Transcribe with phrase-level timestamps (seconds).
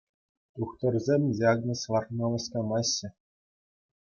[0.53, 3.07] Тухтӑрсем диагноз лартма васкамаҫҫӗ.